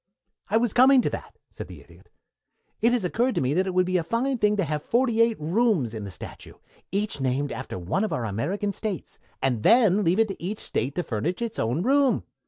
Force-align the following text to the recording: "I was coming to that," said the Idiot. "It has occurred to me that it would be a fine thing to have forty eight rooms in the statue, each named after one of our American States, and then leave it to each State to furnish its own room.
"I 0.49 0.57
was 0.57 0.73
coming 0.73 1.01
to 1.01 1.11
that," 1.11 1.37
said 1.51 1.67
the 1.67 1.79
Idiot. 1.81 2.09
"It 2.81 2.91
has 2.91 3.03
occurred 3.05 3.35
to 3.35 3.41
me 3.41 3.53
that 3.53 3.67
it 3.67 3.73
would 3.75 3.85
be 3.85 3.97
a 3.97 4.03
fine 4.03 4.39
thing 4.39 4.57
to 4.57 4.63
have 4.63 4.81
forty 4.81 5.21
eight 5.21 5.39
rooms 5.39 5.93
in 5.93 6.05
the 6.05 6.09
statue, 6.09 6.55
each 6.91 7.21
named 7.21 7.51
after 7.51 7.77
one 7.77 8.03
of 8.03 8.11
our 8.11 8.25
American 8.25 8.73
States, 8.73 9.19
and 9.43 9.61
then 9.61 10.03
leave 10.03 10.17
it 10.17 10.29
to 10.29 10.43
each 10.43 10.59
State 10.61 10.95
to 10.95 11.03
furnish 11.03 11.39
its 11.43 11.59
own 11.59 11.83
room. 11.83 12.23